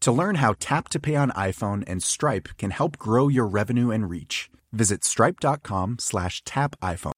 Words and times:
To 0.00 0.12
learn 0.12 0.36
how 0.36 0.54
Tap 0.58 0.88
to 0.90 0.98
Pay 0.98 1.14
on 1.16 1.30
iPhone 1.32 1.84
and 1.86 2.02
Stripe 2.02 2.48
can 2.56 2.70
help 2.70 2.96
grow 2.96 3.28
your 3.28 3.46
revenue 3.46 3.90
and 3.90 4.08
reach, 4.08 4.50
visit 4.72 5.04
stripe.com 5.04 5.98
slash 5.98 6.42
tap 6.44 6.74
iPhone. 6.80 7.12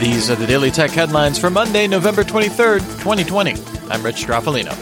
These 0.00 0.30
are 0.30 0.36
the 0.36 0.46
Daily 0.46 0.70
Tech 0.70 0.92
headlines 0.92 1.36
for 1.36 1.50
Monday, 1.50 1.88
November 1.88 2.22
23rd, 2.22 2.78
2020. 3.02 3.54
I'm 3.90 4.04
Rich 4.04 4.24
Stroffolino. 4.24 4.72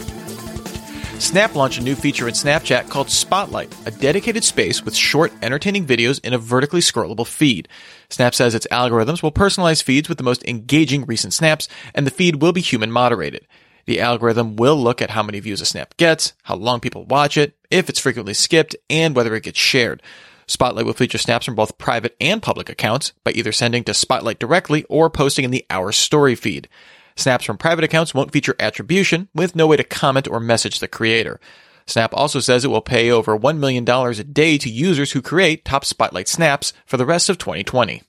Snap 1.19 1.55
launched 1.55 1.79
a 1.79 1.83
new 1.83 1.95
feature 1.95 2.27
in 2.27 2.35
Snapchat 2.35 2.89
called 2.89 3.09
Spotlight, 3.09 3.75
a 3.87 3.91
dedicated 3.91 4.43
space 4.43 4.83
with 4.83 4.95
short, 4.95 5.33
entertaining 5.41 5.87
videos 5.87 6.23
in 6.23 6.33
a 6.33 6.37
vertically 6.37 6.81
scrollable 6.81 7.25
feed. 7.25 7.67
Snap 8.09 8.35
says 8.35 8.53
its 8.53 8.67
algorithms 8.71 9.23
will 9.23 9.31
personalize 9.31 9.81
feeds 9.81 10.09
with 10.09 10.19
the 10.19 10.23
most 10.23 10.43
engaging 10.43 11.05
recent 11.05 11.33
snaps, 11.33 11.67
and 11.95 12.05
the 12.05 12.11
feed 12.11 12.39
will 12.39 12.53
be 12.53 12.61
human 12.61 12.91
moderated. 12.91 13.47
The 13.85 13.99
algorithm 13.99 14.55
will 14.55 14.75
look 14.75 15.01
at 15.01 15.11
how 15.11 15.23
many 15.23 15.39
views 15.39 15.61
a 15.61 15.65
snap 15.65 15.97
gets, 15.97 16.33
how 16.43 16.55
long 16.55 16.79
people 16.79 17.05
watch 17.05 17.37
it, 17.37 17.57
if 17.69 17.89
it's 17.89 17.99
frequently 17.99 18.33
skipped, 18.33 18.75
and 18.89 19.15
whether 19.15 19.35
it 19.35 19.43
gets 19.43 19.59
shared. 19.59 20.01
Spotlight 20.47 20.85
will 20.85 20.93
feature 20.93 21.17
snaps 21.17 21.45
from 21.45 21.55
both 21.55 21.77
private 21.77 22.15
and 22.19 22.41
public 22.41 22.69
accounts 22.69 23.13
by 23.23 23.31
either 23.31 23.51
sending 23.51 23.83
to 23.85 23.93
Spotlight 23.93 24.39
directly 24.39 24.83
or 24.85 25.09
posting 25.09 25.45
in 25.45 25.51
the 25.51 25.65
Our 25.69 25.91
Story 25.91 26.35
feed. 26.35 26.67
Snaps 27.15 27.45
from 27.45 27.57
private 27.57 27.83
accounts 27.83 28.13
won't 28.13 28.31
feature 28.31 28.55
attribution, 28.59 29.29
with 29.33 29.55
no 29.55 29.67
way 29.67 29.77
to 29.77 29.83
comment 29.83 30.27
or 30.27 30.39
message 30.39 30.79
the 30.79 30.87
creator. 30.87 31.39
Snap 31.85 32.13
also 32.13 32.39
says 32.39 32.63
it 32.63 32.69
will 32.69 32.81
pay 32.81 33.11
over 33.11 33.37
$1 33.37 33.57
million 33.57 33.87
a 33.87 34.23
day 34.23 34.57
to 34.57 34.69
users 34.69 35.11
who 35.11 35.21
create 35.21 35.65
top 35.65 35.85
Spotlight 35.85 36.27
snaps 36.27 36.73
for 36.85 36.97
the 36.97 37.05
rest 37.05 37.29
of 37.29 37.37
2020. 37.37 38.01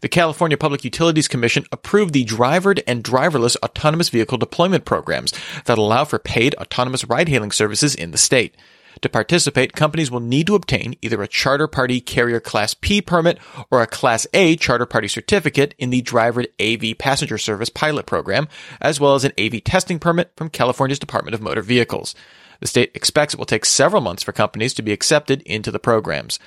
The 0.00 0.08
California 0.08 0.56
Public 0.56 0.82
Utilities 0.84 1.28
Commission 1.28 1.66
approved 1.70 2.14
the 2.14 2.24
drivered 2.24 2.82
and 2.86 3.04
driverless 3.04 3.56
autonomous 3.56 4.08
vehicle 4.08 4.38
deployment 4.38 4.84
programs 4.84 5.32
that 5.66 5.78
allow 5.78 6.04
for 6.04 6.18
paid 6.18 6.54
autonomous 6.54 7.04
ride 7.04 7.28
hailing 7.28 7.50
services 7.50 7.94
in 7.94 8.10
the 8.10 8.18
state. 8.18 8.54
To 9.02 9.08
participate, 9.08 9.74
companies 9.74 10.10
will 10.10 10.20
need 10.20 10.46
to 10.48 10.54
obtain 10.54 10.96
either 11.00 11.22
a 11.22 11.28
Charter 11.28 11.66
Party 11.66 12.00
Carrier 12.00 12.40
Class 12.40 12.74
P 12.74 13.00
permit 13.00 13.38
or 13.70 13.82
a 13.82 13.86
Class 13.86 14.26
A 14.34 14.56
Charter 14.56 14.86
Party 14.86 15.08
certificate 15.08 15.74
in 15.78 15.90
the 15.90 16.02
Drivered 16.02 16.48
AV 16.60 16.98
Passenger 16.98 17.38
Service 17.38 17.70
pilot 17.70 18.06
program, 18.06 18.48
as 18.80 18.98
well 19.00 19.14
as 19.14 19.24
an 19.24 19.32
AV 19.38 19.62
testing 19.64 19.98
permit 19.98 20.32
from 20.36 20.50
California's 20.50 20.98
Department 20.98 21.34
of 21.34 21.40
Motor 21.40 21.62
Vehicles. 21.62 22.14
The 22.60 22.66
state 22.66 22.90
expects 22.94 23.34
it 23.34 23.38
will 23.38 23.46
take 23.46 23.64
several 23.64 24.02
months 24.02 24.22
for 24.22 24.32
companies 24.32 24.74
to 24.74 24.82
be 24.82 24.92
accepted 24.92 25.40
into 25.42 25.70
the 25.70 25.78
programs. 25.78 26.38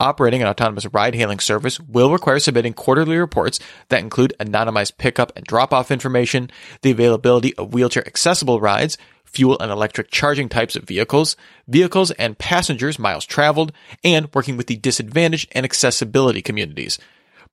Operating 0.00 0.42
an 0.42 0.48
autonomous 0.48 0.86
ride 0.86 1.14
hailing 1.14 1.40
service 1.40 1.80
will 1.80 2.12
require 2.12 2.38
submitting 2.38 2.72
quarterly 2.72 3.16
reports 3.16 3.60
that 3.88 4.00
include 4.00 4.34
anonymized 4.40 4.98
pickup 4.98 5.32
and 5.36 5.44
drop 5.44 5.72
off 5.72 5.90
information, 5.90 6.50
the 6.82 6.90
availability 6.90 7.54
of 7.56 7.74
wheelchair 7.74 8.06
accessible 8.06 8.60
rides, 8.60 8.98
fuel 9.24 9.58
and 9.60 9.70
electric 9.70 10.10
charging 10.10 10.48
types 10.48 10.76
of 10.76 10.84
vehicles, 10.84 11.36
vehicles 11.66 12.10
and 12.12 12.38
passengers 12.38 12.98
miles 12.98 13.24
traveled, 13.24 13.72
and 14.02 14.28
working 14.34 14.56
with 14.56 14.68
the 14.68 14.76
disadvantaged 14.76 15.48
and 15.52 15.64
accessibility 15.64 16.40
communities. 16.40 16.98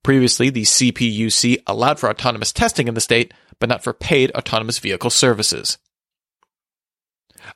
Previously, 0.04 0.50
the 0.50 0.64
CPUC 0.64 1.62
allowed 1.68 2.00
for 2.00 2.10
autonomous 2.10 2.52
testing 2.52 2.88
in 2.88 2.96
the 2.96 3.02
state, 3.02 3.34
but 3.60 3.70
not 3.70 3.84
for 3.84 3.94
paid 3.94 4.32
autonomous 4.32 4.80
vehicle 4.80 5.10
services. 5.10 5.78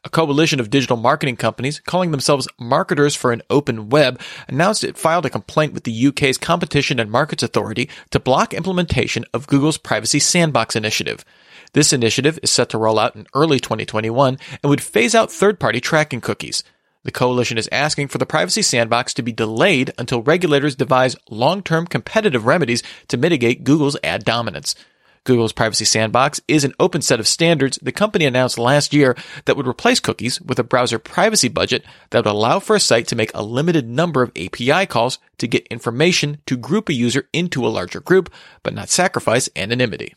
A 0.05 0.09
coalition 0.09 0.59
of 0.59 0.69
digital 0.69 0.97
marketing 0.97 1.35
companies 1.35 1.79
calling 1.79 2.11
themselves 2.11 2.47
Marketers 2.59 3.15
for 3.15 3.31
an 3.31 3.41
Open 3.49 3.89
Web 3.89 4.21
announced 4.47 4.83
it 4.83 4.99
filed 4.99 5.25
a 5.25 5.31
complaint 5.31 5.73
with 5.73 5.83
the 5.83 6.07
UK's 6.07 6.37
Competition 6.37 6.99
and 6.99 7.09
Markets 7.09 7.41
Authority 7.41 7.89
to 8.11 8.19
block 8.19 8.53
implementation 8.53 9.25
of 9.33 9.47
Google's 9.47 9.79
Privacy 9.79 10.19
Sandbox 10.19 10.75
initiative. 10.75 11.25
This 11.73 11.91
initiative 11.91 12.37
is 12.43 12.51
set 12.51 12.69
to 12.69 12.77
roll 12.77 12.99
out 12.99 13.15
in 13.15 13.25
early 13.33 13.59
2021 13.59 14.37
and 14.61 14.69
would 14.69 14.79
phase 14.79 15.15
out 15.15 15.31
third-party 15.31 15.81
tracking 15.81 16.21
cookies. 16.21 16.63
The 17.03 17.11
coalition 17.11 17.57
is 17.57 17.67
asking 17.71 18.09
for 18.09 18.19
the 18.19 18.27
Privacy 18.27 18.61
Sandbox 18.61 19.11
to 19.15 19.23
be 19.23 19.31
delayed 19.31 19.91
until 19.97 20.21
regulators 20.21 20.75
devise 20.75 21.15
long-term 21.31 21.87
competitive 21.87 22.45
remedies 22.45 22.83
to 23.07 23.17
mitigate 23.17 23.63
Google's 23.63 23.97
ad 24.03 24.23
dominance. 24.23 24.75
Google's 25.25 25.51
Privacy 25.51 25.85
Sandbox 25.85 26.39
is 26.47 26.63
an 26.63 26.73
open 26.79 27.01
set 27.01 27.19
of 27.19 27.27
standards 27.27 27.77
the 27.81 27.91
company 27.91 28.25
announced 28.25 28.57
last 28.57 28.93
year 28.93 29.17
that 29.45 29.57
would 29.57 29.67
replace 29.67 29.99
cookies 29.99 30.39
with 30.39 30.59
a 30.59 30.63
browser 30.63 30.99
privacy 30.99 31.49
budget 31.49 31.83
that 32.11 32.19
would 32.19 32.31
allow 32.31 32.59
for 32.59 32.75
a 32.75 32.79
site 32.79 33.07
to 33.07 33.15
make 33.15 33.31
a 33.33 33.43
limited 33.43 33.89
number 33.89 34.21
of 34.21 34.31
API 34.37 34.85
calls 34.85 35.17
to 35.39 35.47
get 35.47 35.67
information 35.67 36.37
to 36.45 36.55
group 36.55 36.89
a 36.89 36.93
user 36.93 37.27
into 37.33 37.65
a 37.65 37.69
larger 37.69 37.99
group, 37.99 38.31
but 38.61 38.73
not 38.73 38.87
sacrifice 38.87 39.49
anonymity. 39.55 40.13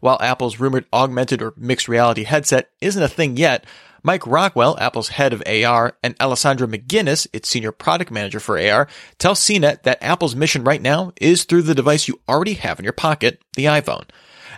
While 0.00 0.18
Apple's 0.20 0.58
rumored 0.58 0.86
augmented 0.92 1.40
or 1.40 1.54
mixed 1.56 1.88
reality 1.88 2.24
headset 2.24 2.70
isn't 2.80 3.02
a 3.02 3.08
thing 3.08 3.36
yet, 3.36 3.64
Mike 4.02 4.26
Rockwell, 4.26 4.78
Apple's 4.78 5.08
head 5.08 5.32
of 5.32 5.42
AR, 5.46 5.96
and 6.02 6.18
Allessandra 6.18 6.66
McGinnis, 6.66 7.26
its 7.32 7.48
senior 7.48 7.72
product 7.72 8.10
manager 8.10 8.40
for 8.40 8.58
AR, 8.58 8.88
tell 9.18 9.34
CNET 9.34 9.82
that 9.82 10.02
Apple's 10.02 10.34
mission 10.34 10.64
right 10.64 10.80
now 10.80 11.12
is 11.20 11.44
through 11.44 11.62
the 11.62 11.74
device 11.74 12.08
you 12.08 12.20
already 12.28 12.54
have 12.54 12.78
in 12.78 12.84
your 12.84 12.92
pocket, 12.92 13.40
the 13.56 13.66
iPhone. 13.66 14.04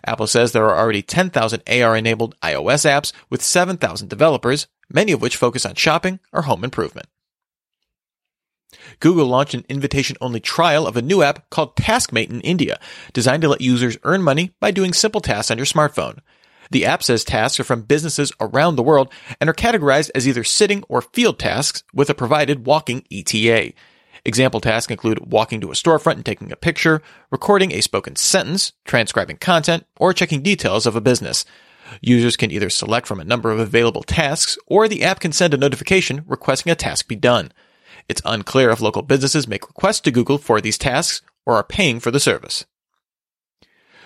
Apple 0.04 0.26
says 0.26 0.53
there 0.53 0.69
are 0.69 0.78
already 0.78 1.03
10,000 1.03 1.62
AR 1.69 1.97
enabled 1.97 2.38
iOS 2.41 2.84
apps 2.84 3.12
with 3.30 3.42
7,000 3.42 4.08
developers, 4.08 4.66
many 4.91 5.12
of 5.12 5.22
which 5.22 5.36
focus 5.36 5.64
on 5.64 5.74
shopping 5.74 6.19
or 6.32 6.42
home 6.42 6.65
improvement. 6.65 7.06
Google 9.00 9.27
launched 9.27 9.54
an 9.54 9.65
invitation 9.68 10.16
only 10.21 10.41
trial 10.41 10.86
of 10.86 10.97
a 10.97 11.03
new 11.03 11.22
app 11.22 11.50
called 11.50 11.77
Taskmate 11.77 12.30
in 12.30 12.41
India, 12.41 12.80
designed 13.12 13.42
to 13.42 13.48
let 13.48 13.60
users 13.60 13.98
earn 14.04 14.22
money 14.22 14.54
by 14.60 14.71
doing 14.71 14.92
simple 14.92 15.21
tasks 15.21 15.50
on 15.50 15.59
your 15.59 15.66
smartphone. 15.66 16.18
The 16.72 16.86
app 16.86 17.03
says 17.03 17.22
tasks 17.22 17.60
are 17.60 17.65
from 17.65 17.83
businesses 17.83 18.33
around 18.41 18.77
the 18.77 18.83
world 18.83 19.13
and 19.39 19.51
are 19.51 19.54
categorized 19.54 20.10
as 20.15 20.27
either 20.27 20.42
sitting 20.42 20.83
or 20.89 21.03
field 21.03 21.39
tasks 21.39 21.84
with 21.92 22.09
a 22.09 22.15
provided 22.15 22.65
walking 22.65 23.04
ETA. 23.13 23.74
Example 24.24 24.59
tasks 24.59 24.91
include 24.91 25.30
walking 25.30 25.60
to 25.60 25.71
a 25.71 25.74
storefront 25.74 26.15
and 26.15 26.24
taking 26.24 26.51
a 26.51 26.57
picture, 26.57 27.03
recording 27.30 27.72
a 27.72 27.83
spoken 27.83 28.16
sentence, 28.16 28.72
transcribing 28.86 29.36
content, 29.36 29.84
or 29.98 30.15
checking 30.15 30.41
details 30.41 30.86
of 30.86 30.97
a 30.97 31.03
business. 31.03 31.45
Users 32.01 32.39
can 32.39 32.51
either 32.51 32.71
select 32.71 33.07
from 33.07 33.21
a 33.21 33.25
number 33.25 33.51
of 33.51 33.59
available 33.59 34.03
tasks, 34.03 34.57
or 34.66 34.89
the 34.89 35.04
app 35.04 35.21
can 35.21 35.33
send 35.33 35.53
a 35.53 35.59
notification 35.59 36.25
requesting 36.27 36.72
a 36.72 36.75
task 36.75 37.07
be 37.07 37.16
done. 37.16 37.53
It's 38.09 38.22
unclear 38.25 38.71
if 38.71 38.80
local 38.80 39.03
businesses 39.03 39.47
make 39.47 39.68
requests 39.68 40.01
to 40.01 40.10
Google 40.10 40.39
for 40.39 40.59
these 40.63 40.78
tasks 40.78 41.21
or 41.45 41.57
are 41.57 41.65
paying 41.65 42.01
for 42.01 42.10
the 42.10 42.21
service. 42.21 42.65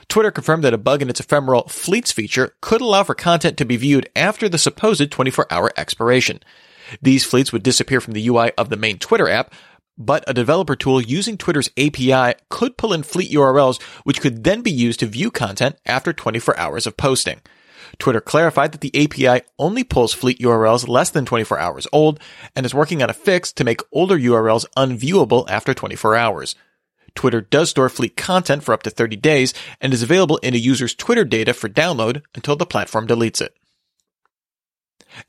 Twitter 0.08 0.30
confirmed 0.30 0.64
that 0.64 0.74
a 0.74 0.78
bug 0.78 1.02
in 1.02 1.10
its 1.10 1.20
ephemeral 1.20 1.68
Fleets 1.68 2.12
feature 2.12 2.54
could 2.60 2.80
allow 2.80 3.02
for 3.02 3.14
content 3.14 3.56
to 3.58 3.64
be 3.64 3.76
viewed 3.76 4.08
after 4.14 4.48
the 4.48 4.58
supposed 4.58 5.10
24 5.10 5.46
hour 5.50 5.70
expiration. 5.76 6.40
These 7.02 7.24
fleets 7.24 7.52
would 7.52 7.62
disappear 7.62 8.00
from 8.00 8.14
the 8.14 8.26
UI 8.28 8.52
of 8.56 8.68
the 8.68 8.76
main 8.76 8.98
Twitter 8.98 9.28
app, 9.28 9.52
but 9.98 10.24
a 10.26 10.34
developer 10.34 10.76
tool 10.76 11.00
using 11.00 11.36
Twitter's 11.36 11.70
API 11.76 12.38
could 12.48 12.76
pull 12.76 12.92
in 12.92 13.02
fleet 13.02 13.32
URLs, 13.32 13.82
which 14.04 14.20
could 14.20 14.44
then 14.44 14.62
be 14.62 14.70
used 14.70 15.00
to 15.00 15.06
view 15.06 15.30
content 15.30 15.76
after 15.86 16.12
24 16.12 16.58
hours 16.58 16.86
of 16.86 16.96
posting. 16.96 17.40
Twitter 17.98 18.20
clarified 18.20 18.72
that 18.72 18.80
the 18.80 18.94
API 18.94 19.44
only 19.58 19.84
pulls 19.84 20.12
fleet 20.12 20.38
URLs 20.38 20.88
less 20.88 21.10
than 21.10 21.24
24 21.24 21.58
hours 21.58 21.86
old 21.92 22.20
and 22.54 22.66
is 22.66 22.74
working 22.74 23.02
on 23.02 23.10
a 23.10 23.14
fix 23.14 23.52
to 23.52 23.64
make 23.64 23.80
older 23.92 24.18
URLs 24.18 24.66
unviewable 24.76 25.48
after 25.48 25.72
24 25.72 26.16
hours. 26.16 26.54
Twitter 27.16 27.40
does 27.40 27.70
store 27.70 27.88
fleet 27.88 28.16
content 28.16 28.62
for 28.62 28.72
up 28.72 28.82
to 28.84 28.90
30 28.90 29.16
days 29.16 29.52
and 29.80 29.92
is 29.92 30.02
available 30.02 30.36
in 30.38 30.54
a 30.54 30.58
user's 30.58 30.94
Twitter 30.94 31.24
data 31.24 31.52
for 31.52 31.68
download 31.68 32.22
until 32.34 32.56
the 32.56 32.66
platform 32.66 33.06
deletes 33.06 33.40
it. 33.40 33.56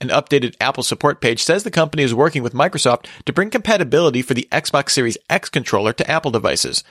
An 0.01 0.10
updated 0.10 0.56
Apple 0.60 0.84
support 0.84 1.22
page 1.22 1.44
says 1.44 1.63
the 1.63 1.72
company 1.72 2.04
is 2.04 2.13
working 2.13 2.44
with 2.44 2.54
Microsoft 2.54 3.06
to 3.25 3.34
bring 3.34 3.50
compatibility 3.50 4.22
for 4.22 4.34
the 4.34 4.48
Xbox 4.51 4.92
Series 4.92 5.18
X 5.30 5.50
controller 5.50 5.94
to 5.94 6.10
Apple 6.10 6.31
devices. 6.31 6.84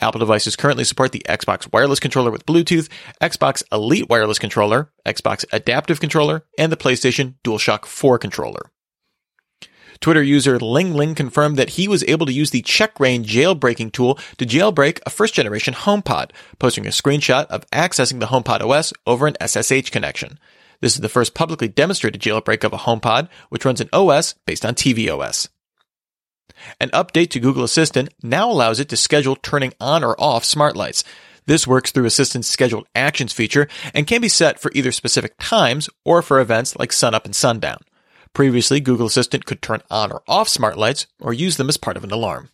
Apple 0.00 0.20
devices 0.20 0.56
currently 0.56 0.84
support 0.84 1.12
the 1.12 1.24
Xbox 1.28 1.72
wireless 1.72 2.00
controller 2.00 2.30
with 2.30 2.46
Bluetooth, 2.46 2.88
Xbox 3.20 3.62
Elite 3.72 4.08
wireless 4.08 4.38
controller, 4.38 4.90
Xbox 5.04 5.44
adaptive 5.52 5.98
controller, 5.98 6.44
and 6.58 6.70
the 6.70 6.76
PlayStation 6.76 7.34
DualShock 7.42 7.84
4 7.86 8.18
controller. 8.18 8.70
Twitter 10.02 10.22
user 10.22 10.58
Ling 10.58 10.94
Ling 10.94 11.14
confirmed 11.14 11.56
that 11.56 11.70
he 11.70 11.86
was 11.86 12.02
able 12.04 12.26
to 12.26 12.32
use 12.32 12.50
the 12.50 12.62
checkra1n 12.62 13.24
jailbreaking 13.24 13.92
tool 13.92 14.18
to 14.36 14.44
jailbreak 14.44 14.98
a 15.06 15.10
first 15.10 15.32
generation 15.32 15.72
HomePod, 15.72 16.32
posting 16.58 16.88
a 16.88 16.90
screenshot 16.90 17.46
of 17.46 17.64
accessing 17.70 18.18
the 18.18 18.26
HomePod 18.26 18.62
OS 18.62 18.92
over 19.06 19.28
an 19.28 19.36
SSH 19.40 19.90
connection. 19.90 20.40
This 20.80 20.96
is 20.96 21.02
the 21.02 21.08
first 21.08 21.34
publicly 21.34 21.68
demonstrated 21.68 22.20
jailbreak 22.20 22.64
of 22.64 22.72
a 22.72 22.78
HomePod, 22.78 23.28
which 23.48 23.64
runs 23.64 23.80
an 23.80 23.88
OS 23.92 24.34
based 24.44 24.66
on 24.66 24.74
tvOS. 24.74 25.48
An 26.80 26.90
update 26.90 27.30
to 27.30 27.40
Google 27.40 27.62
Assistant 27.62 28.12
now 28.24 28.50
allows 28.50 28.80
it 28.80 28.88
to 28.88 28.96
schedule 28.96 29.36
turning 29.36 29.72
on 29.80 30.02
or 30.02 30.20
off 30.20 30.44
smart 30.44 30.74
lights. 30.74 31.04
This 31.46 31.64
works 31.64 31.92
through 31.92 32.06
Assistant's 32.06 32.48
scheduled 32.48 32.88
actions 32.96 33.32
feature 33.32 33.68
and 33.94 34.08
can 34.08 34.20
be 34.20 34.28
set 34.28 34.58
for 34.58 34.72
either 34.74 34.90
specific 34.90 35.34
times 35.38 35.88
or 36.04 36.22
for 36.22 36.40
events 36.40 36.76
like 36.76 36.92
sunup 36.92 37.24
and 37.24 37.36
sundown. 37.36 37.78
Previously, 38.34 38.80
Google 38.80 39.06
Assistant 39.06 39.44
could 39.44 39.60
turn 39.60 39.82
on 39.90 40.10
or 40.10 40.22
off 40.26 40.48
smart 40.48 40.78
lights 40.78 41.06
or 41.20 41.32
use 41.32 41.56
them 41.56 41.68
as 41.68 41.76
part 41.76 41.96
of 41.96 42.04
an 42.04 42.12
alarm. 42.12 42.48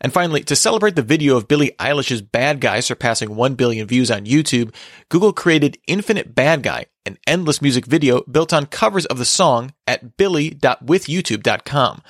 And 0.00 0.12
finally, 0.12 0.42
to 0.44 0.56
celebrate 0.56 0.96
the 0.96 1.02
video 1.02 1.36
of 1.36 1.46
Billie 1.46 1.72
Eilish's 1.78 2.22
Bad 2.22 2.60
Guy 2.60 2.80
surpassing 2.80 3.36
1 3.36 3.54
billion 3.54 3.86
views 3.86 4.10
on 4.10 4.24
YouTube, 4.24 4.74
Google 5.08 5.32
created 5.32 5.78
Infinite 5.86 6.34
Bad 6.34 6.62
Guy, 6.62 6.86
an 7.06 7.18
endless 7.26 7.62
music 7.62 7.86
video 7.86 8.22
built 8.22 8.52
on 8.52 8.66
covers 8.66 9.06
of 9.06 9.18
the 9.18 9.24
song 9.24 9.72
at 9.86 10.16
billie.withyoutube.com. 10.16 12.02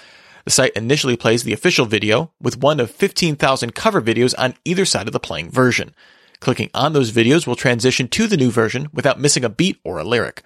The 0.45 0.51
site 0.51 0.73
initially 0.77 1.17
plays 1.17 1.43
the 1.43 1.53
official 1.53 1.87
video 1.87 2.33
with 2.41 2.59
one 2.59 2.81
of 2.81 2.91
15,000 2.91 3.75
cover 3.75 4.01
videos 4.01 4.35
on 4.39 4.55
either 4.65 4.85
side 4.85 5.07
of 5.07 5.13
the 5.13 5.21
playing 5.21 5.51
version. 5.51 5.95
Clicking 6.41 6.71
on 6.75 6.93
those 6.93 7.13
videos 7.13 7.47
will 7.47 7.57
transition 7.57 8.09
to 8.09 8.27
the 8.27 8.37
new 8.37 8.51
version 8.51 8.89
without 8.93 9.21
missing 9.21 9.45
a 9.45 9.49
beat 9.49 9.81
or 9.85 9.99
a 9.99 10.05
lyric. 10.05 10.43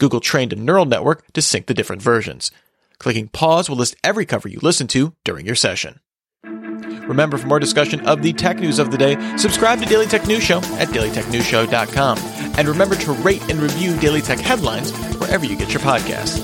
Google 0.00 0.20
trained 0.20 0.52
a 0.52 0.56
neural 0.56 0.86
network 0.86 1.30
to 1.34 1.42
sync 1.42 1.66
the 1.66 1.74
different 1.74 2.00
versions. 2.00 2.50
Clicking 2.98 3.28
pause 3.28 3.68
will 3.68 3.76
list 3.76 3.96
every 4.02 4.24
cover 4.24 4.48
you 4.48 4.58
listen 4.62 4.86
to 4.88 5.14
during 5.24 5.46
your 5.46 5.54
session. 5.54 6.00
Remember, 6.42 7.36
for 7.36 7.46
more 7.46 7.58
discussion 7.58 8.00
of 8.06 8.22
the 8.22 8.32
tech 8.32 8.58
news 8.58 8.78
of 8.78 8.90
the 8.90 8.98
day, 8.98 9.36
subscribe 9.36 9.78
to 9.80 9.86
Daily 9.86 10.06
Tech 10.06 10.26
News 10.26 10.42
Show 10.42 10.58
at 10.58 10.88
dailytechnewsshow.com. 10.88 12.18
And 12.56 12.68
remember 12.68 12.94
to 12.96 13.12
rate 13.12 13.42
and 13.50 13.60
review 13.60 13.98
Daily 13.98 14.22
Tech 14.22 14.38
headlines 14.38 14.92
wherever 15.18 15.44
you 15.44 15.56
get 15.56 15.72
your 15.72 15.82
podcasts. 15.82 16.38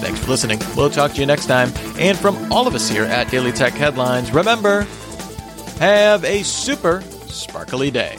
Thanks 0.00 0.20
for 0.20 0.30
listening. 0.30 0.60
We'll 0.76 0.90
talk 0.90 1.12
to 1.12 1.20
you 1.20 1.26
next 1.26 1.46
time. 1.46 1.72
And 1.98 2.16
from 2.16 2.52
all 2.52 2.68
of 2.68 2.74
us 2.74 2.88
here 2.88 3.04
at 3.04 3.30
Daily 3.30 3.52
Tech 3.52 3.72
Headlines, 3.72 4.32
remember, 4.32 4.82
have 5.78 6.24
a 6.24 6.42
super 6.44 7.02
sparkly 7.26 7.90
day. 7.90 8.18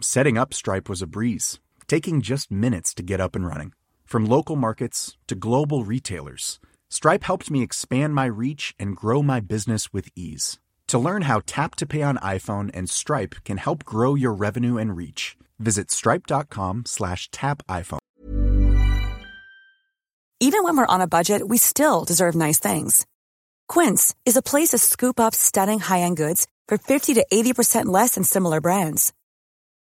Setting 0.00 0.38
up 0.38 0.54
Stripe 0.54 0.88
was 0.88 1.02
a 1.02 1.08
breeze, 1.08 1.58
taking 1.88 2.20
just 2.20 2.52
minutes 2.52 2.94
to 2.94 3.02
get 3.02 3.20
up 3.20 3.34
and 3.34 3.44
running. 3.44 3.72
From 4.04 4.26
local 4.26 4.54
markets 4.54 5.18
to 5.26 5.34
global 5.34 5.82
retailers, 5.82 6.60
Stripe 6.88 7.24
helped 7.24 7.50
me 7.50 7.64
expand 7.64 8.14
my 8.14 8.26
reach 8.26 8.76
and 8.78 8.94
grow 8.94 9.24
my 9.24 9.40
business 9.40 9.92
with 9.92 10.08
ease. 10.14 10.60
To 10.86 11.00
learn 11.00 11.22
how 11.22 11.42
Tap 11.46 11.74
to 11.76 11.86
Pay 11.86 12.02
on 12.02 12.16
iPhone 12.18 12.70
and 12.72 12.88
Stripe 12.88 13.34
can 13.44 13.56
help 13.56 13.84
grow 13.84 14.14
your 14.14 14.32
revenue 14.32 14.78
and 14.78 14.96
reach, 14.96 15.36
visit 15.58 15.90
stripe.com 15.90 16.84
slash 16.86 17.28
tap 17.32 17.66
iPhone. 17.66 17.98
Even 20.38 20.62
when 20.62 20.76
we're 20.76 20.94
on 20.94 21.00
a 21.00 21.08
budget, 21.08 21.48
we 21.48 21.58
still 21.58 22.04
deserve 22.04 22.36
nice 22.36 22.60
things. 22.60 23.04
Quince 23.66 24.14
is 24.24 24.36
a 24.36 24.42
place 24.42 24.68
to 24.68 24.78
scoop 24.78 25.18
up 25.18 25.34
stunning 25.34 25.80
high-end 25.80 26.16
goods 26.16 26.46
for 26.68 26.78
50 26.78 27.14
to 27.14 27.26
80% 27.32 27.86
less 27.86 28.14
than 28.14 28.22
similar 28.22 28.60
brands. 28.60 29.12